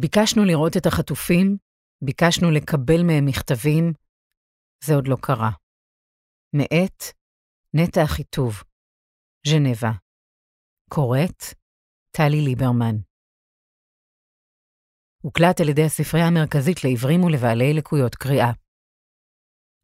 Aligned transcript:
ביקשנו 0.00 0.44
לראות 0.44 0.76
את 0.76 0.86
החטופים, 0.86 1.56
ביקשנו 2.04 2.50
לקבל 2.50 3.02
מהם 3.06 3.26
מכתבים, 3.26 3.92
זה 4.84 4.94
עוד 4.94 5.08
לא 5.08 5.16
קרה. 5.20 5.50
מאת 6.56 7.02
נטע 7.74 8.04
אחיטוב, 8.04 8.52
ז'נבה. 9.46 9.92
קוראת 10.90 11.42
טלי 12.16 12.40
ליברמן. 12.48 12.96
הוקלט 15.22 15.60
על 15.60 15.68
ידי 15.68 15.84
הספרייה 15.84 16.26
המרכזית 16.26 16.84
לעיוורים 16.84 17.24
ולבעלי 17.24 17.74
לקויות 17.74 18.14
קריאה. 18.14 18.52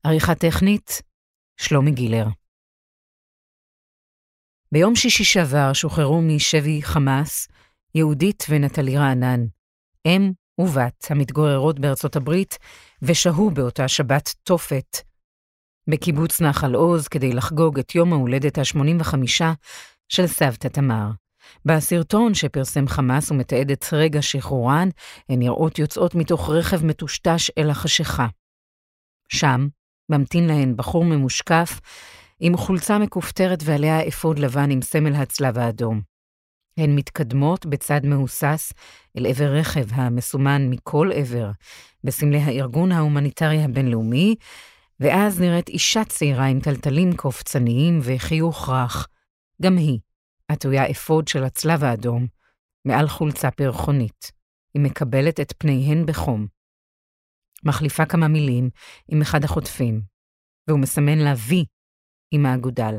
עריכה 0.07 0.35
טכנית, 0.35 0.89
שלומי 1.61 1.91
גילר. 1.91 2.27
ביום 4.73 4.95
שישי 4.97 5.25
שעבר 5.25 5.73
שוחררו 5.73 6.21
משבי 6.23 6.83
חמאס 6.83 7.49
יהודית 7.95 8.45
ונטלי 8.51 8.97
רענן, 8.97 9.58
אם 10.09 10.33
ובת 10.61 11.07
המתגוררות 11.11 11.79
בארצות 11.79 12.16
הברית 12.16 12.59
ושהו 13.03 13.51
באותה 13.51 13.89
שבת 13.89 14.35
תופת 14.43 14.97
בקיבוץ 15.91 16.41
נחל 16.41 16.75
עוז 16.75 17.09
כדי 17.09 17.33
לחגוג 17.33 17.79
את 17.79 17.95
יום 17.95 18.13
ההולדת 18.13 18.59
ה-85 18.59 19.15
של 20.09 20.27
סבתא 20.27 20.69
תמר. 20.69 21.11
בסרטון 21.65 22.35
שפרסם 22.35 22.89
חמאס 22.89 23.30
ומתעד 23.30 23.71
את 23.71 23.85
רגע 23.93 24.23
שחרורן, 24.23 24.89
הן 25.29 25.39
נראות 25.39 25.79
יוצאות 25.79 26.15
מתוך 26.15 26.51
רכב 26.51 26.85
מטושטש 26.85 27.51
אל 27.59 27.71
החשיכה. 27.71 28.27
שם 29.29 29.69
ממתין 30.11 30.47
להן 30.47 30.77
בחור 30.77 31.05
ממושקף 31.05 31.80
עם 32.41 32.57
חולצה 32.57 32.99
מכופתרת 32.99 33.59
ועליה 33.65 34.09
אפוד 34.09 34.38
לבן 34.38 34.71
עם 34.71 34.83
סמל 34.83 35.15
הצלב 35.15 35.59
האדום. 35.59 36.18
הן 36.78 36.95
מתקדמות 36.95 37.66
בצעד 37.66 38.01
מהוסס 38.05 38.73
אל 39.18 39.27
עבר 39.27 39.52
רכב 39.52 39.87
המסומן 39.92 40.70
מכל 40.70 41.10
עבר 41.14 41.51
בסמלי 42.04 42.38
הארגון 42.38 42.93
ההומניטרי 42.93 43.65
הבינלאומי, 43.65 44.35
ואז 45.01 45.40
נראית 45.40 45.68
אישה 45.68 46.04
צעירה 46.04 46.46
עם 46.46 46.60
תלתלים 46.60 47.16
קופצניים 47.16 48.01
וחיוך 48.02 48.68
רך, 48.68 49.09
גם 49.62 49.76
היא, 49.76 49.98
עטויה 50.48 50.90
אפוד 50.90 51.29
של 51.29 51.45
הצלב 51.45 51.85
האדום, 51.85 52.26
מעל 52.85 53.09
חולצה 53.09 53.51
פרחונית. 53.51 54.32
היא 54.74 54.82
מקבלת 54.82 55.40
את 55.40 55.52
פניהן 55.59 56.07
בחום. 56.07 56.46
מחליפה 57.65 58.07
כמה 58.07 58.29
מילים 58.29 58.70
עם 59.09 59.23
אחד 59.23 59.45
החוטפים, 59.45 60.01
והוא 60.68 60.80
מסמן 60.80 61.18
לה 61.18 61.35
וי 61.48 61.65
עם 62.30 62.46
האגודל. 62.46 62.98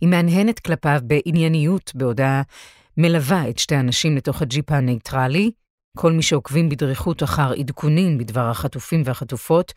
היא 0.00 0.08
מהנהנת 0.08 0.58
כלפיו 0.58 1.00
בענייניות 1.04 1.92
בעודה 1.94 2.42
מלווה 2.96 3.48
את 3.48 3.58
שתי 3.58 3.74
הנשים 3.74 4.16
לתוך 4.16 4.42
הג'יפ 4.42 4.72
הנייטרלי, 4.72 5.50
כל 5.96 6.12
מי 6.12 6.22
שעוקבים 6.22 6.68
בדריכות 6.68 7.22
אחר 7.22 7.52
עדכונים 7.52 8.18
בדבר 8.18 8.50
החטופים 8.50 9.02
והחטופות, 9.04 9.72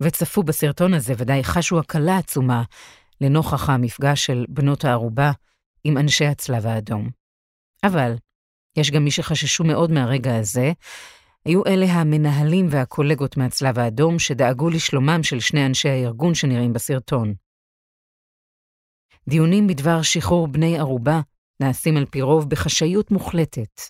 וצפו 0.00 0.42
בסרטון 0.42 0.94
הזה 0.94 1.14
ודאי 1.16 1.44
חשו 1.44 1.78
הקלה 1.78 2.18
עצומה 2.18 2.62
לנוכח 3.20 3.70
המפגש 3.70 4.26
של 4.26 4.44
בנות 4.48 4.84
הערובה 4.84 5.32
עם 5.84 5.98
אנשי 5.98 6.26
הצלב 6.26 6.66
האדום. 6.66 7.08
אבל 7.84 8.14
יש 8.76 8.90
גם 8.90 9.04
מי 9.04 9.10
שחששו 9.10 9.64
מאוד 9.64 9.90
מהרגע 9.90 10.36
הזה, 10.36 10.72
היו 11.44 11.66
אלה 11.66 11.86
המנהלים 11.86 12.66
והקולגות 12.70 13.36
מהצלב 13.36 13.78
האדום 13.78 14.18
שדאגו 14.18 14.70
לשלומם 14.70 15.22
של 15.22 15.40
שני 15.40 15.66
אנשי 15.66 15.88
הארגון 15.88 16.34
שנראים 16.34 16.72
בסרטון. 16.72 17.34
דיונים 19.28 19.66
בדבר 19.66 20.02
שחרור 20.02 20.48
בני 20.48 20.78
ערובה 20.78 21.20
נעשים 21.60 21.96
על 21.96 22.06
פי 22.06 22.22
רוב 22.22 22.50
בחשאיות 22.50 23.10
מוחלטת. 23.10 23.80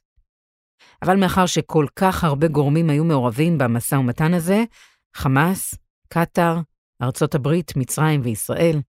אבל 1.03 1.17
מאחר 1.17 1.47
שכל 1.47 1.87
כך 1.97 2.25
הרבה 2.25 2.49
גורמים 2.49 2.91
היו 2.91 3.05
מעורבים 3.05 3.59
במשא 3.59 3.95
ומתן 3.95 4.35
הזה, 4.35 4.65
חמאס, 5.17 5.75
קטאר, 6.09 6.61
ארצות 7.03 7.35
הברית, 7.35 7.77
מצרים 7.77 8.21
וישראל, 8.25 8.81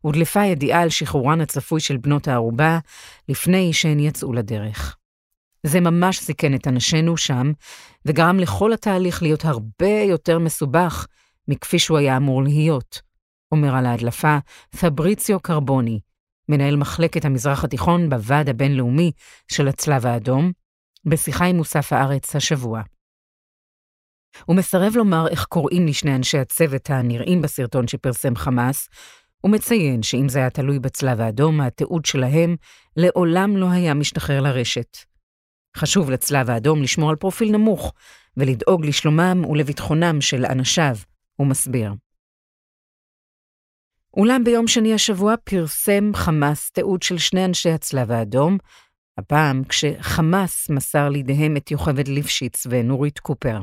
הודלפה 0.00 0.44
ידיעה 0.44 0.82
על 0.82 0.88
שחרורן 0.88 1.40
הצפוי 1.40 1.80
של 1.80 1.96
בנות 1.96 2.28
הערובה 2.28 2.78
לפני 3.28 3.72
שהן 3.72 4.00
יצאו 4.00 4.32
לדרך. 4.32 4.96
זה 5.66 5.80
ממש 5.80 6.18
סיכן 6.18 6.54
את 6.54 6.66
אנשינו 6.66 7.16
שם, 7.16 7.52
וגרם 8.06 8.38
לכל 8.38 8.72
התהליך 8.72 9.22
להיות 9.22 9.44
הרבה 9.44 10.00
יותר 10.08 10.38
מסובך 10.38 11.06
מכפי 11.48 11.78
שהוא 11.78 11.98
היה 11.98 12.16
אמור 12.16 12.42
להיות, 12.42 13.00
אומר 13.52 13.74
על 13.74 13.86
ההדלפה 13.86 14.38
פבריציו 14.80 15.40
קרבוני, 15.40 16.00
מנהל 16.48 16.76
מחלקת 16.76 17.24
המזרח 17.24 17.64
התיכון 17.64 18.10
בוועד 18.10 18.48
הבינלאומי 18.48 19.12
של 19.52 19.68
הצלב 19.68 20.06
האדום, 20.06 20.52
בשיחה 21.04 21.44
עם 21.44 21.56
מוסף 21.56 21.92
הארץ 21.92 22.36
השבוע. 22.36 22.82
הוא 24.44 24.56
מסרב 24.56 24.92
לומר 24.96 25.28
איך 25.28 25.44
קוראים 25.44 25.86
לשני 25.86 26.16
אנשי 26.16 26.38
הצוות 26.38 26.90
הנראים 26.90 27.42
בסרטון 27.42 27.88
שפרסם 27.88 28.36
חמאס, 28.36 28.88
ומציין 29.44 30.02
שאם 30.02 30.28
זה 30.28 30.38
היה 30.38 30.50
תלוי 30.50 30.78
בצלב 30.78 31.20
האדום, 31.20 31.60
התיעוד 31.60 32.04
שלהם 32.04 32.56
לעולם 32.96 33.56
לא 33.56 33.70
היה 33.70 33.94
משתחרר 33.94 34.40
לרשת. 34.40 34.96
חשוב 35.76 36.10
לצלב 36.10 36.50
האדום 36.50 36.82
לשמור 36.82 37.10
על 37.10 37.16
פרופיל 37.16 37.52
נמוך, 37.52 37.92
ולדאוג 38.36 38.86
לשלומם 38.86 39.44
ולביטחונם 39.44 40.20
של 40.20 40.46
אנשיו, 40.46 40.96
הוא 41.36 41.46
מסביר. 41.46 41.92
אולם 44.16 44.44
ביום 44.44 44.68
שני 44.68 44.94
השבוע 44.94 45.34
פרסם 45.44 46.10
חמאס 46.14 46.70
תיעוד 46.70 47.02
של 47.02 47.18
שני 47.18 47.44
אנשי 47.44 47.70
הצלב 47.70 48.10
האדום, 48.10 48.58
הפעם 49.18 49.64
כשחמאס 49.64 50.70
מסר 50.70 51.08
לידיהם 51.08 51.56
את 51.56 51.70
יוכבד 51.70 52.08
ליפשיץ 52.08 52.66
ונורית 52.70 53.18
קופר. 53.18 53.60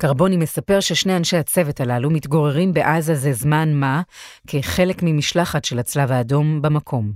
קרבוני 0.00 0.36
מספר 0.36 0.80
ששני 0.80 1.16
אנשי 1.16 1.36
הצוות 1.36 1.80
הללו 1.80 2.10
מתגוררים 2.10 2.72
בעזה 2.72 3.14
זה 3.14 3.32
זמן 3.32 3.74
מה, 3.74 4.02
כחלק 4.46 4.96
ממשלחת 5.02 5.64
של 5.64 5.78
הצלב 5.78 6.12
האדום 6.12 6.62
במקום. 6.62 7.12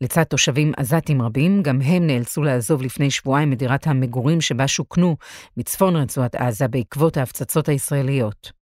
לצד 0.00 0.24
תושבים 0.24 0.72
עזתים 0.76 1.22
רבים, 1.22 1.62
גם 1.62 1.80
הם 1.80 2.06
נאלצו 2.06 2.42
לעזוב 2.42 2.82
לפני 2.82 3.10
שבועיים 3.10 3.52
את 3.52 3.58
דירת 3.58 3.86
המגורים 3.86 4.40
שבה 4.40 4.68
שוכנו 4.68 5.16
בצפון 5.56 5.96
רצועת 5.96 6.34
עזה 6.34 6.68
בעקבות 6.68 7.16
ההפצצות 7.16 7.68
הישראליות. 7.68 8.61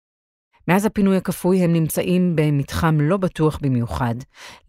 מאז 0.67 0.85
הפינוי 0.85 1.17
הכפוי 1.17 1.63
הם 1.63 1.73
נמצאים 1.73 2.35
במתחם 2.35 2.97
לא 3.01 3.17
בטוח 3.17 3.59
במיוחד, 3.61 4.15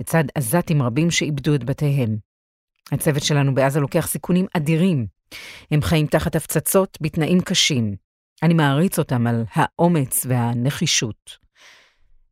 לצד 0.01 0.25
עזתים 0.35 0.83
רבים 0.83 1.11
שאיבדו 1.11 1.55
את 1.55 1.65
בתיהם. 1.65 2.17
הצוות 2.93 3.23
שלנו 3.23 3.55
בעזה 3.55 3.81
לוקח 3.81 4.07
סיכונים 4.07 4.47
אדירים. 4.57 5.07
הם 5.71 5.83
חיים 5.83 6.07
תחת 6.07 6.37
הפצצות 6.37 6.99
בתנאים 7.01 7.41
קשים. 7.41 7.97
אני 8.43 8.55
מעריץ 8.55 8.99
אותם 8.99 9.27
על 9.27 9.45
האומץ 9.53 10.27
והנחישות. 10.29 11.47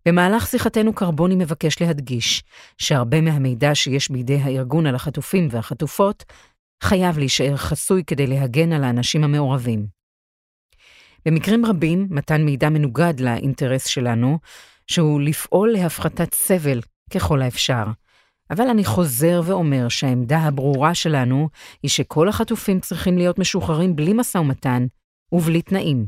במהלך 0.09 0.47
שיחתנו 0.47 0.93
קרבוני 0.93 1.35
מבקש 1.35 1.83
להדגיש 1.83 2.43
שהרבה 2.79 3.21
מהמידע 3.21 3.75
שיש 3.75 4.11
בידי 4.11 4.37
הארגון 4.37 4.87
על 4.87 4.95
החטופים 4.95 5.49
והחטופות 5.51 6.25
חייב 6.83 7.19
להישאר 7.19 7.57
חסוי 7.57 8.05
כדי 8.07 8.27
להגן 8.27 8.73
על 8.73 8.85
האנשים 8.85 9.25
המעורבים. 9.25 9.94
במקרים 11.27 11.67
רבים, 11.67 12.07
מתן 12.11 12.43
מידע 12.43 12.69
מנוגד 12.69 13.21
לאינטרס 13.21 13.87
שלנו, 13.87 14.39
שהוא 14.87 15.21
לפעול 15.21 15.73
להפחתת 15.73 16.35
סבל 16.35 16.81
ככל 17.15 17.43
האפשר. 17.43 17.85
אבל 18.51 18.69
אני 18.69 18.85
חוזר 18.85 19.41
ואומר 19.45 19.89
שהעמדה 19.89 20.39
הברורה 20.39 20.95
שלנו 20.95 21.49
היא 21.83 21.91
שכל 21.91 22.29
החטופים 22.29 22.81
צריכים 22.81 23.19
להיות 23.19 23.39
משוחררים 23.39 23.97
בלי 23.97 24.13
משא 24.13 24.39
ומתן 24.39 24.87
ובלי 25.33 25.63
תנאים. 25.63 26.07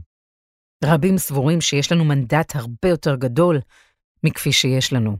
רבים 0.84 1.19
סבורים 1.19 1.60
שיש 1.60 1.93
לנו 1.93 2.04
מנדט 2.04 2.56
הרבה 2.56 2.88
יותר 2.88 3.16
גדול 3.16 3.60
מכפי 4.25 4.53
שיש 4.53 4.93
לנו. 4.93 5.16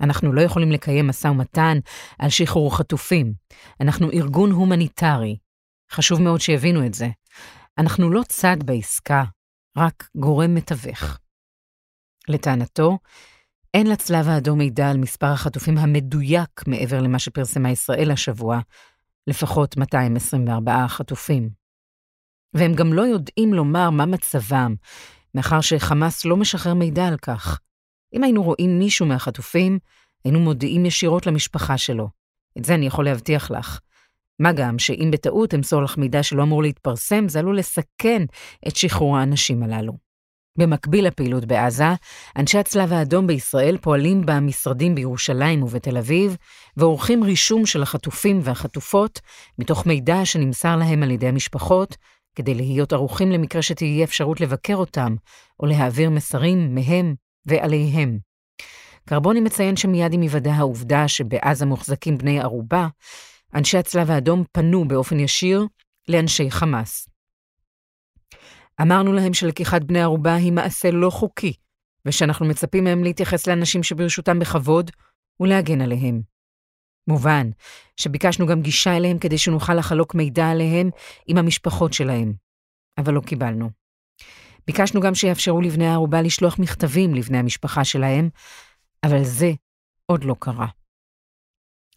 אנחנו 0.00 0.32
לא 0.32 0.40
יכולים 0.40 0.72
לקיים 0.72 1.06
משא 1.06 1.28
ומתן 1.28 1.78
על 2.18 2.30
שחרור 2.30 2.76
חטופים. 2.76 3.32
אנחנו 3.80 4.10
ארגון 4.10 4.50
הומניטרי. 4.50 5.36
חשוב 5.90 6.22
מאוד 6.22 6.40
שיבינו 6.40 6.86
את 6.86 6.94
זה. 6.94 7.08
אנחנו 7.78 8.10
לא 8.10 8.22
צד 8.28 8.56
בעסקה, 8.64 9.24
רק 9.76 10.08
גורם 10.16 10.54
מתווך. 10.54 11.18
לטענתו, 12.28 12.98
אין 13.74 13.86
לצלב 13.86 14.28
האדום 14.28 14.58
מידע 14.58 14.90
על 14.90 14.96
מספר 14.96 15.26
החטופים 15.26 15.78
המדויק 15.78 16.66
מעבר 16.66 17.00
למה 17.00 17.18
שפרסמה 17.18 17.70
ישראל 17.70 18.10
השבוע, 18.10 18.60
לפחות 19.26 19.76
224 19.76 20.88
חטופים. 20.88 21.50
והם 22.54 22.74
גם 22.74 22.92
לא 22.92 23.02
יודעים 23.02 23.54
לומר 23.54 23.90
מה 23.90 24.06
מצבם, 24.06 24.74
מאחר 25.34 25.60
שחמאס 25.60 26.24
לא 26.24 26.36
משחרר 26.36 26.74
מידע 26.74 27.06
על 27.06 27.16
כך. 27.16 27.60
אם 28.14 28.24
היינו 28.24 28.42
רואים 28.42 28.78
מישהו 28.78 29.06
מהחטופים, 29.06 29.78
היינו 30.24 30.40
מודיעים 30.40 30.86
ישירות 30.86 31.26
למשפחה 31.26 31.78
שלו. 31.78 32.08
את 32.58 32.64
זה 32.64 32.74
אני 32.74 32.86
יכול 32.86 33.04
להבטיח 33.04 33.50
לך. 33.50 33.80
מה 34.38 34.52
גם 34.52 34.78
שאם 34.78 35.08
בטעות 35.12 35.54
אמסור 35.54 35.82
לך 35.82 35.96
מידע 35.96 36.22
שלא 36.22 36.42
אמור 36.42 36.62
להתפרסם, 36.62 37.28
זה 37.28 37.38
עלול 37.38 37.58
לסכן 37.58 38.22
את 38.68 38.76
שחרור 38.76 39.18
האנשים 39.18 39.62
הללו. 39.62 39.92
במקביל 40.58 41.06
לפעילות 41.06 41.44
בעזה, 41.44 41.94
אנשי 42.36 42.58
הצלב 42.58 42.92
האדום 42.92 43.26
בישראל 43.26 43.78
פועלים 43.80 44.22
במשרדים 44.26 44.94
בירושלים 44.94 45.62
ובתל 45.62 45.96
אביב, 45.96 46.36
ועורכים 46.76 47.24
רישום 47.24 47.66
של 47.66 47.82
החטופים 47.82 48.40
והחטופות, 48.42 49.20
מתוך 49.58 49.86
מידע 49.86 50.24
שנמסר 50.24 50.76
להם 50.76 51.02
על 51.02 51.10
ידי 51.10 51.28
המשפחות, 51.28 51.96
כדי 52.34 52.54
להיות 52.54 52.92
ערוכים 52.92 53.32
למקרה 53.32 53.62
שתהיה 53.62 54.04
אפשרות 54.04 54.40
לבקר 54.40 54.74
אותם, 54.74 55.16
או 55.60 55.66
להעביר 55.66 56.10
מסרים 56.10 56.74
מהם 56.74 57.14
ועליהם. 57.46 58.18
קרבוני 59.08 59.40
מציין 59.40 59.76
שמיד 59.76 60.12
עם 60.12 60.20
היוודע 60.20 60.52
העובדה 60.52 61.08
שבעזה 61.08 61.66
מוחזקים 61.66 62.18
בני 62.18 62.40
ערובה, 62.40 62.88
אנשי 63.54 63.78
הצלב 63.78 64.10
האדום 64.10 64.44
פנו 64.52 64.88
באופן 64.88 65.20
ישיר 65.20 65.66
לאנשי 66.08 66.50
חמאס. 66.50 67.08
אמרנו 68.82 69.12
להם 69.12 69.34
שלקיחת 69.34 69.82
בני 69.82 70.02
ערובה 70.02 70.34
היא 70.34 70.52
מעשה 70.52 70.90
לא 70.90 71.10
חוקי, 71.10 71.52
ושאנחנו 72.06 72.46
מצפים 72.46 72.84
מהם 72.84 73.04
להתייחס 73.04 73.46
לאנשים 73.46 73.82
שברשותם 73.82 74.38
בכבוד 74.38 74.90
ולהגן 75.40 75.80
עליהם. 75.80 76.20
מובן 77.08 77.50
שביקשנו 77.96 78.46
גם 78.46 78.62
גישה 78.62 78.96
אליהם 78.96 79.18
כדי 79.18 79.38
שנוכל 79.38 79.74
לחלוק 79.74 80.14
מידע 80.14 80.50
עליהם 80.50 80.90
עם 81.26 81.38
המשפחות 81.38 81.92
שלהם, 81.92 82.32
אבל 82.98 83.14
לא 83.14 83.20
קיבלנו. 83.20 83.70
ביקשנו 84.66 85.00
גם 85.00 85.14
שיאפשרו 85.14 85.60
לבני 85.60 85.86
הערובה 85.86 86.22
לשלוח 86.22 86.58
מכתבים 86.58 87.14
לבני 87.14 87.38
המשפחה 87.38 87.84
שלהם, 87.84 88.28
אבל 89.04 89.24
זה 89.24 89.52
עוד 90.06 90.24
לא 90.24 90.34
קרה. 90.38 90.66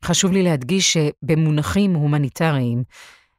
חשוב 0.05 0.31
לי 0.31 0.43
להדגיש 0.43 0.97
שבמונחים 0.97 1.93
הומניטריים, 1.93 2.83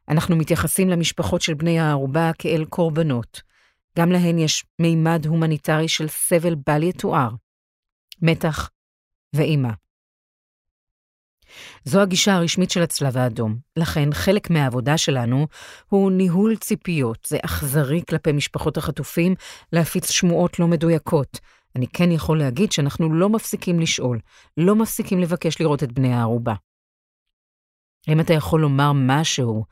אנחנו 0.09 0.35
מתייחסים 0.35 0.89
למשפחות 0.89 1.41
של 1.41 1.53
בני 1.53 1.79
הערובה 1.79 2.31
כאל 2.37 2.65
קורבנות. 2.65 3.41
גם 3.99 4.11
להן 4.11 4.39
יש 4.39 4.65
מימד 4.79 5.25
הומניטרי 5.25 5.87
של 5.87 6.07
סבל 6.07 6.55
בל 6.67 6.83
יתואר, 6.83 7.29
מתח 8.21 8.69
ואימה. 9.35 9.73
זו 11.83 12.01
הגישה 12.01 12.33
הרשמית 12.33 12.71
של 12.71 12.83
הצלב 12.83 13.17
האדום. 13.17 13.57
לכן, 13.77 14.13
חלק 14.13 14.49
מהעבודה 14.49 14.97
שלנו 14.97 15.47
הוא 15.89 16.11
ניהול 16.11 16.55
ציפיות. 16.55 17.27
זה 17.29 17.37
אכזרי 17.45 18.01
כלפי 18.09 18.31
משפחות 18.31 18.77
החטופים 18.77 19.35
להפיץ 19.73 20.11
שמועות 20.11 20.59
לא 20.59 20.67
מדויקות. 20.67 21.39
אני 21.75 21.87
כן 21.87 22.11
יכול 22.11 22.39
להגיד 22.39 22.71
שאנחנו 22.71 23.13
לא 23.13 23.29
מפסיקים 23.29 23.79
לשאול, 23.79 24.19
לא 24.57 24.75
מפסיקים 24.75 25.19
לבקש 25.19 25.61
לראות 25.61 25.83
את 25.83 25.91
בני 25.91 26.13
הערובה. 26.13 26.53
האם 28.07 28.19
אתה 28.19 28.33
יכול 28.33 28.61
לומר 28.61 28.91
משהו 28.95 29.65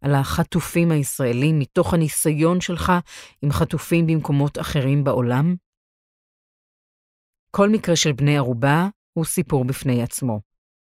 על 0.00 0.14
החטופים 0.14 0.90
הישראלים 0.90 1.58
מתוך 1.58 1.94
הניסיון 1.94 2.60
שלך 2.60 2.92
עם 3.42 3.52
חטופים 3.52 4.06
במקומות 4.06 4.58
אחרים 4.58 5.04
בעולם? 5.04 5.56
כל 7.50 7.68
מקרה 7.68 7.96
של 7.96 8.12
בני 8.12 8.36
ערובה 8.36 8.88
הוא 9.12 9.24
סיפור 9.24 9.64
בפני 9.64 10.02
עצמו. 10.02 10.40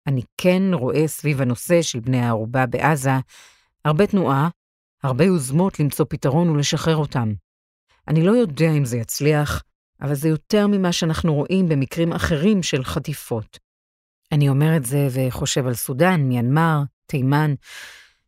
אני 0.07 0.23
כן 0.37 0.63
רואה 0.73 1.09
סביב 1.09 1.41
הנושא 1.41 1.83
של 1.83 2.01
בני 2.01 2.21
הערובה 2.21 2.67
בעזה 2.67 3.11
הרבה 3.85 4.07
תנועה, 4.07 4.49
הרבה 5.03 5.25
יוזמות 5.25 5.81
למצוא 5.81 6.07
פתרון 6.09 6.51
ולשחרר 6.51 6.97
אותם. 6.97 7.33
אני 8.09 8.27
לא 8.27 8.33
יודע 8.33 8.71
אם 8.79 8.85
זה 8.85 8.97
יצליח, 8.97 9.63
אבל 10.03 10.15
זה 10.15 10.29
יותר 10.29 10.67
ממה 10.67 10.93
שאנחנו 10.93 11.35
רואים 11.35 11.69
במקרים 11.69 12.13
אחרים 12.13 12.63
של 12.63 12.85
חטיפות. 12.85 13.59
אני 14.33 14.49
אומר 14.49 14.77
את 14.77 14.85
זה 14.85 15.09
וחושב 15.11 15.67
על 15.67 15.75
סודאן, 15.75 16.21
מיינמר, 16.21 16.83
תימן, 17.07 17.55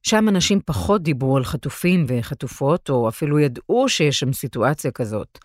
שם 0.03 0.29
אנשים 0.29 0.61
פחות 0.67 1.03
דיברו 1.03 1.37
על 1.37 1.45
חטופים 1.45 2.05
וחטופות, 2.09 2.91
או 2.91 3.09
אפילו 3.09 3.39
ידעו 3.39 3.89
שיש 3.89 4.21
שם 4.21 4.33
סיטואציה 4.33 4.91
כזאת. 4.91 5.39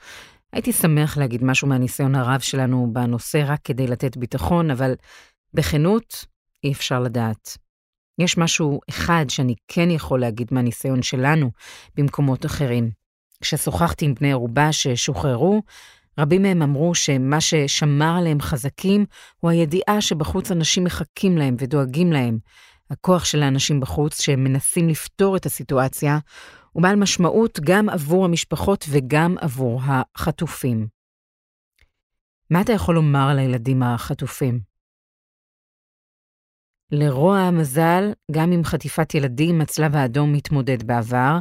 הייתי 0.53 0.73
שמח 0.73 1.17
להגיד 1.17 1.43
משהו 1.43 1.67
מהניסיון 1.67 2.15
הרב 2.15 2.39
שלנו 2.39 2.89
בנושא 2.93 3.43
רק 3.47 3.59
כדי 3.63 3.87
לתת 3.87 4.17
ביטחון, 4.17 4.71
אבל 4.71 4.93
בכנות, 5.53 6.25
אי 6.63 6.71
אפשר 6.71 6.99
לדעת. 6.99 7.57
יש 8.19 8.37
משהו 8.37 8.79
אחד 8.89 9.25
שאני 9.29 9.55
כן 9.67 9.91
יכול 9.91 10.21
להגיד 10.21 10.47
מהניסיון 10.51 11.01
שלנו 11.01 11.51
במקומות 11.95 12.45
אחרים. 12.45 12.91
כששוחחתי 13.41 14.05
עם 14.05 14.13
בני 14.13 14.31
ערובה 14.31 14.71
ששוחררו, 14.71 15.61
רבים 16.19 16.41
מהם 16.41 16.61
אמרו 16.61 16.95
שמה 16.95 17.41
ששמר 17.41 18.15
עליהם 18.17 18.41
חזקים 18.41 19.05
הוא 19.39 19.51
הידיעה 19.51 20.01
שבחוץ 20.01 20.51
אנשים 20.51 20.83
מחכים 20.83 21.37
להם 21.37 21.55
ודואגים 21.59 22.11
להם. 22.11 22.37
הכוח 22.89 23.25
של 23.25 23.43
האנשים 23.43 23.79
בחוץ 23.79 24.21
שמנסים 24.21 24.89
לפתור 24.89 25.35
את 25.35 25.45
הסיטואציה 25.45 26.19
הוא 26.71 26.83
בעל 26.83 26.95
משמעות 26.95 27.59
גם 27.63 27.89
עבור 27.89 28.25
המשפחות 28.25 28.85
וגם 28.89 29.35
עבור 29.41 29.81
החטופים. 29.83 30.87
מה 32.49 32.61
אתה 32.61 32.73
יכול 32.73 32.95
לומר 32.95 33.27
על 33.31 33.39
הילדים 33.39 33.83
החטופים? 33.83 34.59
לרוע 36.91 37.37
המזל, 37.37 38.11
גם 38.31 38.51
עם 38.51 38.63
חטיפת 38.63 39.15
ילדים, 39.15 39.61
הצלב 39.61 39.95
האדום 39.95 40.33
מתמודד 40.33 40.83
בעבר. 40.83 41.39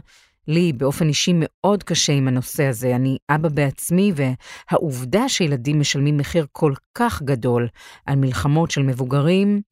לי 0.49 0.73
באופן 0.73 1.09
אישי 1.09 1.33
מאוד 1.35 1.83
קשה 1.83 2.13
עם 2.13 2.29
הנושא 2.29 2.65
הזה. 2.65 2.97
אני 2.97 3.17
אבא 3.31 3.49
בעצמי, 3.49 4.13
והעובדה 4.15 5.29
שילדים 5.29 5.81
משלמים 5.81 6.17
מחיר 6.17 6.47
כל 6.53 6.73
כך 6.95 7.23
גדול 7.23 7.69
על 8.07 8.17
מלחמות 8.17 8.71
של 8.71 8.83
מבוגרים, 8.83 9.63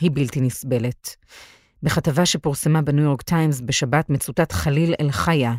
היא 0.00 0.10
בלתי 0.14 0.40
נסבלת. 0.40 1.16
בכתבה 1.82 2.26
שפורסמה 2.26 2.82
בניו 2.82 3.04
יורק 3.04 3.22
טיימס 3.22 3.60
בשבת 3.60 4.10
מצוטט 4.10 4.52
חליל 4.52 4.94
אל-חיה, 5.00 5.54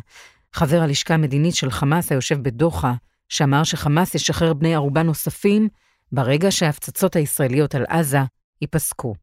חבר 0.52 0.80
הלשכה 0.80 1.14
המדינית 1.14 1.54
של 1.54 1.70
חמאס 1.70 2.12
היושב 2.12 2.42
בדוחה, 2.42 2.94
שאמר 3.28 3.64
שחמאס 3.64 4.14
ישחרר 4.14 4.54
בני 4.54 4.74
ערובה 4.74 5.02
נוספים 5.02 5.68
ברגע 6.12 6.50
שההפצצות 6.50 7.16
הישראליות 7.16 7.74
על 7.74 7.84
עזה 7.88 8.20
ייפסקו. 8.60 9.14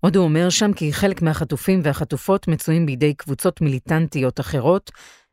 עוד 0.00 0.16
הוא 0.16 0.24
אומר 0.24 0.50
שם 0.50 0.72
כי 0.72 0.92
חלק 0.92 1.22
מהחטופים 1.22 1.80
והחטופות 1.84 2.48
מצויים 2.48 2.86
בידי 2.86 3.14
קבוצות 3.14 3.60
מיליטנטיות 3.60 4.40
אחרות, 4.40 4.90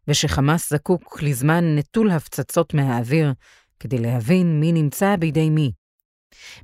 ושחמאס 0.07 0.73
זקוק 0.73 1.21
לזמן 1.21 1.75
נטול 1.75 2.11
הפצצות 2.11 2.73
מהאוויר 2.73 3.33
כדי 3.79 3.97
להבין 3.97 4.59
מי 4.59 4.71
נמצא 4.71 5.15
בידי 5.15 5.49
מי. 5.49 5.71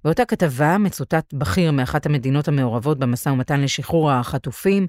באותה 0.04 0.26
כתבה 0.26 0.78
מצוטט 0.78 1.34
בכיר 1.34 1.72
מאחת 1.72 2.06
המדינות 2.06 2.48
המעורבות 2.48 3.00
במשא 3.00 3.30
ומתן 3.30 3.62
לשחרור 3.62 4.12
החטופים, 4.12 4.88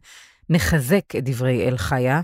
מחזק 0.51 1.17
את 1.19 1.25
דברי 1.25 1.69
אל-חיה, 1.69 2.21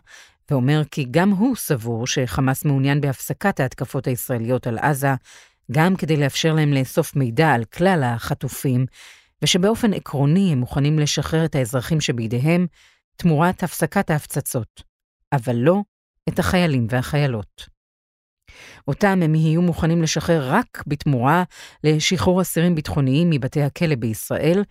ואומר 0.51 0.83
כי 0.91 1.07
גם 1.11 1.31
הוא 1.31 1.57
סבור 1.57 2.07
שחמאס 2.07 2.65
מעוניין 2.65 3.01
בהפסקת 3.01 3.61
ההתקפות 3.61 4.07
הישראליות 4.07 4.67
על 4.67 4.79
עזה, 4.79 5.15
גם 5.73 5.97
כדי 5.97 6.17
לאפשר 6.17 6.53
להם 6.55 6.73
לאסוף 6.73 7.17
מידע 7.17 7.53
על 7.53 7.65
כלל 7.65 8.03
החטופים, 8.05 8.87
ושבאופן 9.43 9.93
עקרוני 9.93 10.53
הם 10.53 10.59
מוכנים 10.59 10.99
לשחרר 10.99 11.45
את 11.45 11.55
האזרחים 11.55 12.01
שבידיהם 12.01 12.67
תמורת 13.17 13.63
הפסקת 13.63 14.11
ההפצצות, 14.11 14.83
אבל 15.33 15.57
לא 15.57 15.83
את 16.29 16.39
החיילים 16.39 16.87
והחיילות. 16.91 17.79
אותם 18.89 19.21
הם 19.23 19.35
יהיו 19.35 19.63
מוכנים 19.63 20.03
לשחרר 20.03 20.53
רק 20.53 20.83
בתמורה 20.87 21.45
לשחרור 21.85 22.43
אסירים 22.43 22.75
ביטחוניים 22.75 23.31
מבתי 23.31 23.63
הכלא 23.63 23.95
בישראל. 23.95 24.65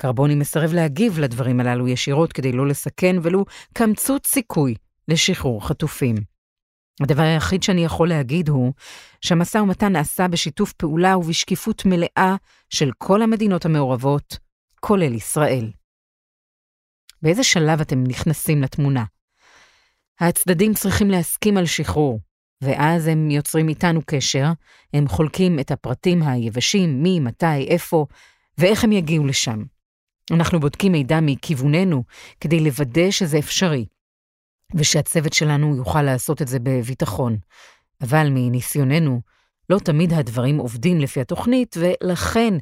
קרבוני 0.00 0.34
מסרב 0.34 0.72
להגיב 0.72 1.18
לדברים 1.18 1.60
הללו 1.60 1.88
ישירות 1.88 2.32
כדי 2.32 2.52
לא 2.52 2.66
לסכן 2.66 3.16
ולו 3.22 3.44
קמצוץ 3.72 4.26
סיכוי 4.26 4.74
לשחרור 5.08 5.68
חטופים. 5.68 6.33
הדבר 7.02 7.22
היחיד 7.22 7.62
שאני 7.62 7.84
יכול 7.84 8.08
להגיד 8.08 8.48
הוא 8.48 8.72
שהמשא 9.20 9.58
ומתן 9.58 9.92
נעשה 9.92 10.28
בשיתוף 10.28 10.72
פעולה 10.72 11.16
ובשקיפות 11.16 11.82
מלאה 11.86 12.36
של 12.70 12.90
כל 12.98 13.22
המדינות 13.22 13.64
המעורבות, 13.64 14.38
כולל 14.80 15.14
ישראל. 15.14 15.70
באיזה 17.22 17.44
שלב 17.44 17.80
אתם 17.80 18.04
נכנסים 18.08 18.62
לתמונה? 18.62 19.04
הצדדים 20.20 20.74
צריכים 20.74 21.10
להסכים 21.10 21.56
על 21.56 21.66
שחרור, 21.66 22.20
ואז 22.60 23.06
הם 23.06 23.30
יוצרים 23.30 23.68
איתנו 23.68 24.00
קשר, 24.06 24.46
הם 24.92 25.08
חולקים 25.08 25.60
את 25.60 25.70
הפרטים 25.70 26.22
היבשים, 26.22 27.02
מי, 27.02 27.20
מתי, 27.20 27.66
איפה, 27.68 28.06
ואיך 28.58 28.84
הם 28.84 28.92
יגיעו 28.92 29.26
לשם. 29.26 29.62
אנחנו 30.30 30.60
בודקים 30.60 30.92
מידע 30.92 31.18
מכיווננו 31.22 32.04
כדי 32.40 32.60
לוודא 32.60 33.10
שזה 33.10 33.38
אפשרי, 33.38 33.86
ושהצוות 34.74 35.32
שלנו 35.32 35.76
יוכל 35.76 36.02
לעשות 36.02 36.42
את 36.42 36.48
זה 36.48 36.58
בביטחון. 36.62 37.36
אבל 38.00 38.28
מניסיוננו, 38.30 39.20
לא 39.70 39.78
תמיד 39.78 40.12
הדברים 40.12 40.58
עובדים 40.58 41.00
לפי 41.00 41.20
התוכנית, 41.20 41.76
ולכן 41.78 42.54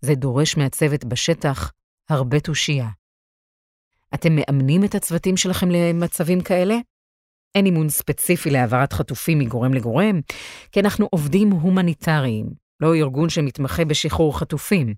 זה 0.00 0.14
דורש 0.14 0.56
מהצוות 0.56 1.04
בשטח 1.04 1.72
הרבה 2.08 2.40
תושייה. 2.40 2.88
אתם 4.14 4.36
מאמנים 4.36 4.84
את 4.84 4.94
הצוותים 4.94 5.36
שלכם 5.36 5.70
למצבים 5.70 6.40
כאלה? 6.40 6.76
אין 7.54 7.66
אימון 7.66 7.88
ספציפי 7.88 8.50
להעברת 8.50 8.92
חטופים 8.92 9.38
מגורם 9.38 9.74
לגורם, 9.74 10.20
כי 10.72 10.80
אנחנו 10.80 11.08
עובדים 11.10 11.50
הומניטריים, 11.50 12.46
לא 12.80 12.94
ארגון 12.94 13.28
שמתמחה 13.28 13.84
בשחרור 13.84 14.38
חטופים. 14.38 14.94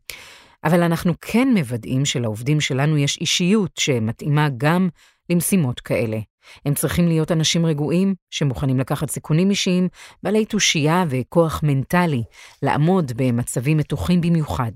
אבל 0.65 0.83
אנחנו 0.83 1.13
כן 1.21 1.49
מוודאים 1.59 2.05
שלעובדים 2.05 2.61
שלנו 2.61 2.97
יש 2.97 3.19
אישיות 3.21 3.77
שמתאימה 3.79 4.49
גם 4.57 4.89
למשימות 5.31 5.81
כאלה. 5.81 6.19
הם 6.67 6.75
צריכים 6.75 7.09
להיות 7.09 7.33
אנשים 7.33 7.67
רגועים, 7.67 8.15
שמוכנים 8.31 8.79
לקחת 8.79 9.11
סיכונים 9.11 9.51
אישיים, 9.51 9.89
בעלי 10.23 10.45
תושייה 10.45 11.05
וכוח 11.09 11.61
מנטלי, 11.63 12.23
לעמוד 12.63 13.13
במצבים 13.17 13.77
מתוחים 13.77 14.21
במיוחד. 14.21 14.73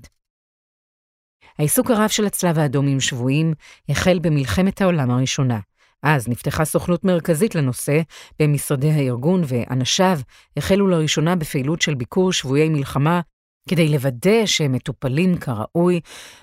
העיסוק 1.59 1.91
הרב 1.91 2.09
של 2.09 2.25
הצלב 2.25 2.59
האדום 2.59 2.87
עם 2.87 2.99
שבויים 2.99 3.53
החל 3.89 4.19
במלחמת 4.19 4.81
העולם 4.81 5.11
הראשונה. 5.11 5.59
אז 6.03 6.27
נפתחה 6.27 6.65
סוכנות 6.65 7.03
מרכזית 7.03 7.55
לנושא 7.55 8.01
במשרדי 8.39 8.91
הארגון, 8.91 9.41
ואנשיו 9.47 10.19
החלו 10.57 10.87
לראשונה 10.87 11.35
בפעילות 11.35 11.81
של 11.81 11.95
ביקור 11.95 12.33
שבויי 12.33 12.69
מלחמה 12.69 13.21
כדי 13.69 13.89
לוודא 13.89 14.45
שהם 14.45 14.71
מטופלים 14.71 15.37
כראוי, 15.37 15.99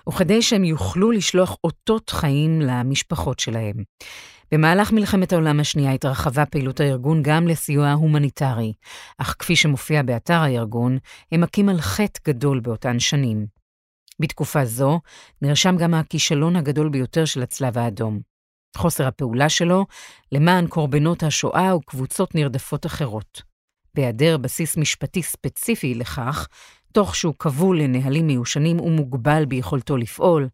וכדי 0.08 0.42
שהם 0.42 0.64
יוכלו 0.64 1.10
לשלוח 1.10 1.56
אותות 1.64 2.10
חיים 2.10 2.60
למשפחות 2.60 3.38
שלהם. 3.40 3.76
במהלך 4.52 4.92
מלחמת 4.92 5.32
העולם 5.32 5.60
השנייה 5.60 5.92
התרחבה 5.92 6.46
פעילות 6.46 6.80
הארגון 6.80 7.22
גם 7.22 7.48
לסיוע 7.48 7.92
הומניטרי, 7.92 8.72
אך 9.18 9.36
כפי 9.38 9.56
שמופיע 9.56 10.02
באתר 10.02 10.40
הארגון, 10.40 10.98
הם 11.32 11.40
מכים 11.40 11.68
על 11.68 11.80
חטא 11.80 12.20
גדול 12.28 12.60
באותן 12.60 12.98
שנים. 12.98 13.46
בתקופה 14.20 14.64
זו 14.64 15.00
נרשם 15.42 15.76
גם 15.76 15.94
הכישלון 15.94 16.56
הגדול 16.56 16.88
ביותר 16.88 17.24
של 17.24 17.42
הצלב 17.42 17.78
האדום. 17.78 18.20
חוסר 18.76 19.06
הפעולה 19.06 19.48
שלו 19.48 19.86
למען 20.32 20.66
קורבנות 20.66 21.22
השואה 21.22 21.76
וקבוצות 21.76 22.34
נרדפות 22.34 22.86
אחרות. 22.86 23.42
בהיעדר 23.94 24.36
בסיס 24.36 24.76
משפטי 24.76 25.22
ספציפי 25.22 25.94
לכך, 25.94 26.48
תוך 26.92 27.16
שהוא 27.16 27.34
כבול 27.38 27.80
לנהלים 27.80 28.26
מיושנים 28.26 28.80
ומוגבל 28.80 29.44
ביכולתו 29.44 29.96
לפעול, 29.96 30.48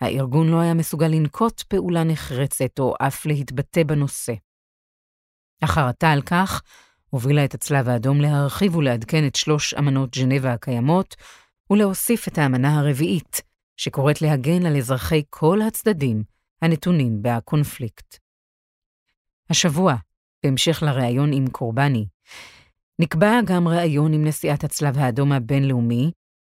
הארגון 0.00 0.48
לא 0.48 0.60
היה 0.60 0.74
מסוגל 0.74 1.06
לנקוט 1.06 1.62
פעולה 1.62 2.04
נחרצת 2.04 2.78
או 2.78 2.94
אף 3.00 3.26
להתבטא 3.26 3.82
בנושא. 3.82 4.32
החרטה 5.62 6.12
על 6.12 6.22
כך 6.22 6.62
הובילה 7.10 7.44
את 7.44 7.54
הצלב 7.54 7.88
האדום 7.88 8.20
להרחיב 8.20 8.76
ולעדכן 8.76 9.26
את 9.26 9.34
שלוש 9.34 9.74
אמנות 9.74 10.14
ז'נבה 10.14 10.52
הקיימות, 10.52 11.16
ולהוסיף 11.70 12.28
את 12.28 12.38
האמנה 12.38 12.78
הרביעית, 12.78 13.40
שקוראת 13.76 14.22
להגן 14.22 14.66
על 14.66 14.76
אזרחי 14.76 15.22
כל 15.30 15.62
הצדדים 15.62 16.22
הנתונים 16.62 17.18
בקונפליקט. 17.22 18.18
השבוע, 19.50 19.94
בהמשך 20.42 20.82
לראיון 20.82 21.32
עם 21.32 21.46
קורבני, 21.50 22.06
נקבע 22.98 23.40
גם 23.44 23.68
ראיון 23.68 24.12
עם 24.12 24.26
נשיאת 24.26 24.64
הצלב 24.64 24.98
האדום 24.98 25.32
הבינלאומי, 25.32 26.10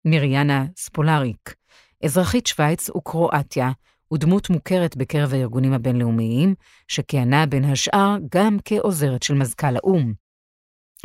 מריאנה 0.04 0.64
ספולריק, 0.76 1.54
אזרחית 2.04 2.46
שווייץ 2.46 2.90
וקרואטיה, 2.90 3.70
ודמות 4.14 4.50
מוכרת 4.50 4.96
בקרב 4.96 5.34
הארגונים 5.34 5.72
הבינלאומיים, 5.72 6.54
שכיהנה 6.88 7.46
בין 7.46 7.64
השאר 7.64 8.16
גם 8.34 8.56
כעוזרת 8.64 9.22
של 9.22 9.34
מזכ"ל 9.34 9.76
האו"ם. 9.76 10.12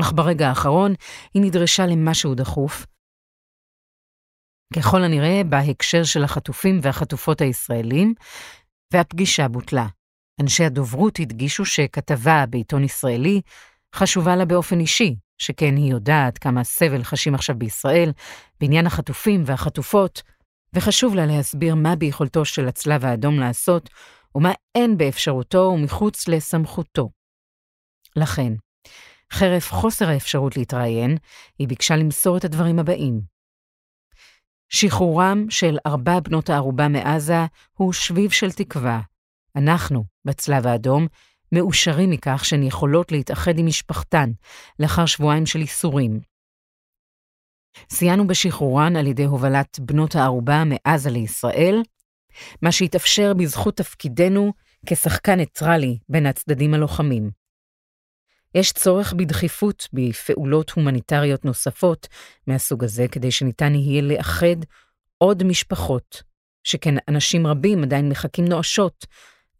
אך 0.01 0.11
ברגע 0.15 0.49
האחרון 0.49 0.93
היא 1.33 1.41
נדרשה 1.41 1.85
למשהו 1.85 2.35
דחוף, 2.35 2.85
ככל 4.75 5.03
הנראה 5.03 5.41
בהקשר 5.49 6.03
של 6.03 6.23
החטופים 6.23 6.79
והחטופות 6.81 7.41
הישראלים, 7.41 8.13
והפגישה 8.93 9.47
בוטלה. 9.47 9.87
אנשי 10.41 10.63
הדוברות 10.63 11.19
הדגישו 11.19 11.65
שכתבה 11.65 12.45
בעיתון 12.49 12.83
ישראלי 12.83 13.41
חשובה 13.95 14.35
לה 14.35 14.45
באופן 14.45 14.79
אישי, 14.79 15.15
שכן 15.37 15.75
היא 15.75 15.91
יודעת 15.91 16.37
כמה 16.37 16.63
סבל 16.63 17.03
חשים 17.03 17.35
עכשיו 17.35 17.55
בישראל 17.55 18.11
בעניין 18.59 18.85
החטופים 18.85 19.43
והחטופות, 19.45 20.21
וחשוב 20.73 21.15
לה 21.15 21.25
להסביר 21.25 21.75
מה 21.75 21.95
ביכולתו 21.95 22.45
של 22.45 22.67
הצלב 22.67 23.05
האדום 23.05 23.39
לעשות, 23.39 23.89
ומה 24.35 24.51
אין 24.75 24.97
באפשרותו 24.97 25.71
ומחוץ 25.73 26.27
לסמכותו. 26.27 27.09
לכן, 28.15 28.53
חרף 29.33 29.71
חוסר 29.71 30.09
האפשרות 30.09 30.57
להתראיין, 30.57 31.17
היא 31.59 31.67
ביקשה 31.67 31.95
למסור 31.95 32.37
את 32.37 32.45
הדברים 32.45 32.79
הבאים. 32.79 33.21
שחרורם 34.69 35.45
של 35.49 35.77
ארבע 35.85 36.19
בנות 36.19 36.49
הערובה 36.49 36.87
מעזה 36.87 37.45
הוא 37.73 37.93
שביב 37.93 38.31
של 38.31 38.51
תקווה. 38.51 39.01
אנחנו, 39.55 40.03
בצלב 40.25 40.67
האדום, 40.67 41.07
מאושרים 41.51 42.09
מכך 42.09 42.45
שהן 42.45 42.63
יכולות 42.63 43.11
להתאחד 43.11 43.57
עם 43.57 43.65
משפחתן 43.65 44.29
לאחר 44.79 45.05
שבועיים 45.05 45.45
של 45.45 45.59
ייסורים. 45.59 46.19
סייענו 47.89 48.27
בשחרורן 48.27 48.95
על 48.95 49.07
ידי 49.07 49.25
הובלת 49.25 49.79
בנות 49.79 50.15
הערובה 50.15 50.63
מעזה 50.65 51.09
לישראל, 51.09 51.81
מה 52.61 52.71
שהתאפשר 52.71 53.33
בזכות 53.33 53.77
תפקידנו 53.77 54.53
כשחקן 54.85 55.35
ניטרלי 55.35 55.97
בין 56.09 56.25
הצדדים 56.25 56.73
הלוחמים. 56.73 57.31
יש 58.55 58.71
צורך 58.71 59.13
בדחיפות 59.13 59.87
בפעולות 59.93 60.69
הומניטריות 60.69 61.45
נוספות 61.45 62.07
מהסוג 62.47 62.83
הזה, 62.83 63.07
כדי 63.11 63.31
שניתן 63.31 63.75
יהיה 63.75 64.01
לאחד 64.01 64.55
עוד 65.17 65.43
משפחות, 65.43 66.23
שכן 66.63 66.95
אנשים 67.07 67.47
רבים 67.47 67.83
עדיין 67.83 68.09
מחכים 68.09 68.45
נואשות 68.45 69.05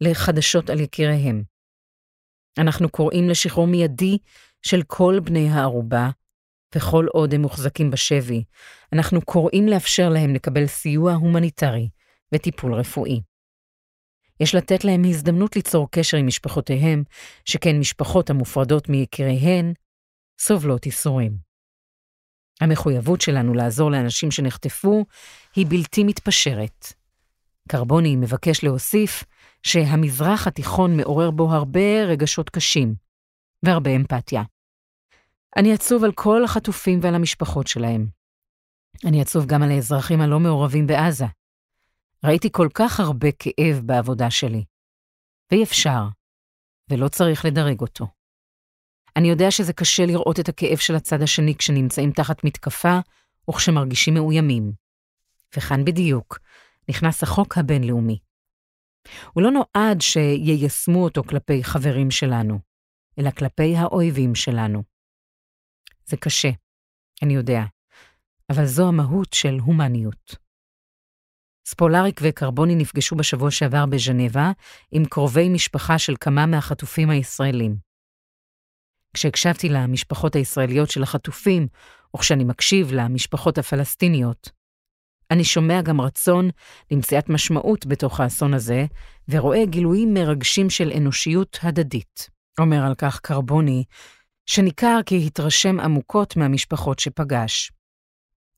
לחדשות 0.02 0.70
על 0.70 0.80
יקיריהם. 0.80 1.44
אנחנו 2.58 2.90
קוראים 2.90 3.30
לשחרור 3.30 3.68
מיידי 3.68 4.18
של 4.62 4.84
כל 4.88 5.20
בני 5.24 5.50
הערובה, 5.50 6.10
וכל 6.78 7.06
עוד 7.14 7.34
הם 7.34 7.42
מוחזקים 7.42 7.92
בשבי, 7.92 8.44
אנחנו 8.94 9.22
קוראים 9.22 9.68
לאפשר 9.68 10.10
להם 10.10 10.34
לקבל 10.34 10.68
סיוע 10.68 11.14
הומניטרי 11.14 11.90
וטיפול 12.32 12.74
רפואי. 12.74 13.22
יש 14.40 14.56
לתת 14.56 14.84
להם 14.84 15.04
הזדמנות 15.06 15.56
ליצור 15.56 15.88
קשר 15.92 16.18
עם 16.18 16.28
משפחותיהם, 16.28 17.04
שכן 17.46 17.80
משפחות 17.80 18.30
המופרדות 18.30 18.90
מיקיריהן 18.90 19.74
סובלות 20.40 20.86
ייסורים. 20.86 21.38
המחויבות 22.62 23.22
שלנו 23.22 23.54
לעזור 23.54 23.92
לאנשים 23.92 24.32
שנחטפו 24.32 25.06
היא 25.56 25.66
בלתי 25.70 26.04
מתפשרת. 26.04 26.94
קרבוני 27.68 28.16
מבקש 28.16 28.64
להוסיף 28.64 29.24
שהמזרח 29.64 30.48
התיכון 30.48 30.98
מעורר 30.98 31.32
בו 31.32 31.54
הרבה 31.54 32.04
רגשות 32.04 32.50
קשים 32.50 32.96
והרבה 33.64 33.96
אמפתיה. 33.96 34.44
אני 35.58 35.74
עצוב 35.74 36.04
על 36.04 36.12
כל 36.12 36.44
החטופים 36.44 37.00
ועל 37.02 37.16
המשפחות 37.16 37.68
שלהם. 37.68 38.08
אני 39.06 39.22
עצוב 39.22 39.46
גם 39.46 39.64
על 39.64 39.72
האזרחים 39.72 40.22
הלא 40.22 40.40
מעורבים 40.40 40.88
בעזה. 40.88 41.26
ראיתי 42.24 42.50
כל 42.52 42.68
כך 42.74 43.00
הרבה 43.00 43.28
כאב 43.40 43.82
בעבודה 43.86 44.32
שלי. 44.32 44.64
ואי 45.52 45.64
אפשר, 45.64 46.02
ולא 46.90 47.08
צריך 47.08 47.46
לדרג 47.46 47.82
אותו. 47.82 48.08
אני 49.16 49.30
יודע 49.30 49.52
שזה 49.52 49.74
קשה 49.74 50.06
לראות 50.06 50.40
את 50.40 50.50
הכאב 50.50 50.78
של 50.78 50.96
הצד 50.96 51.22
השני 51.22 51.56
כשנמצאים 51.56 52.12
תחת 52.12 52.44
מתקפה 52.44 53.00
וכשמרגישים 53.50 54.14
מאוימים. 54.14 54.72
וכאן 55.58 55.86
בדיוק 55.86 56.40
נכנס 56.90 57.24
החוק 57.24 57.58
הבינלאומי. 57.58 58.20
הוא 59.34 59.44
לא 59.44 59.52
נועד 59.52 60.02
שיישמו 60.02 61.04
אותו 61.04 61.24
כלפי 61.24 61.64
חברים 61.64 62.12
שלנו, 62.12 62.60
אלא 63.20 63.32
כלפי 63.32 63.76
האויבים 63.78 64.36
שלנו. 64.36 64.97
זה 66.10 66.18
קשה, 66.18 66.50
אני 67.24 67.34
יודע, 67.34 67.62
אבל 68.50 68.66
זו 68.66 68.88
המהות 68.88 69.34
של 69.34 69.58
הומניות. 69.60 70.36
ספולריק 71.66 72.20
וקרבוני 72.24 72.76
נפגשו 72.76 73.16
בשבוע 73.16 73.52
שעבר 73.52 73.86
בז'נבה 73.86 74.52
עם 74.92 75.06
קרובי 75.06 75.50
משפחה 75.50 76.00
של 76.00 76.14
כמה 76.20 76.46
מהחטופים 76.46 77.10
הישראלים. 77.10 77.78
כשהקשבתי 79.14 79.70
למשפחות 79.70 80.36
הישראליות 80.36 80.90
של 80.90 81.04
החטופים, 81.04 81.68
וכשאני 82.16 82.44
מקשיב 82.44 82.92
למשפחות 82.92 83.58
הפלסטיניות, 83.58 84.50
אני 85.32 85.44
שומע 85.44 85.82
גם 85.82 86.02
רצון 86.02 86.50
למציאת 86.92 87.30
משמעות 87.30 87.86
בתוך 87.86 88.20
האסון 88.20 88.54
הזה, 88.54 88.86
ורואה 89.30 89.66
גילויים 89.66 90.14
מרגשים 90.14 90.70
של 90.70 90.92
אנושיות 90.98 91.60
הדדית. 91.64 92.30
אומר 92.60 92.86
על 92.86 92.96
כך 92.96 93.20
קרבוני, 93.20 93.84
שניכר 94.50 95.00
כי 95.06 95.28
התרשם 95.28 95.80
עמוקות 95.80 96.38
מהמשפחות 96.38 97.00
שפגש. 97.00 97.72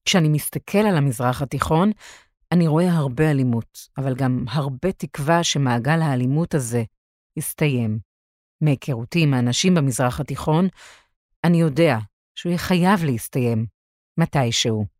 כשאני 0.06 0.30
מסתכל 0.30 0.78
על 0.78 0.98
המזרח 0.98 1.42
התיכון, 1.42 1.92
אני 2.52 2.68
רואה 2.68 2.92
הרבה 2.92 3.32
אלימות, 3.32 3.90
אבל 3.98 4.16
גם 4.16 4.46
הרבה 4.50 4.92
תקווה 4.92 5.44
שמעגל 5.44 6.02
האלימות 6.02 6.54
הזה 6.54 6.84
יסתיים. 7.38 8.00
מהיכרותי 8.62 9.24
עם 9.24 9.34
האנשים 9.34 9.76
במזרח 9.76 10.20
התיכון, 10.20 10.68
אני 11.44 11.62
יודע 11.62 11.98
שהוא 12.36 12.50
יהיה 12.50 12.60
חייב 12.60 13.04
להסתיים 13.04 13.66
מתישהו. 14.20 14.99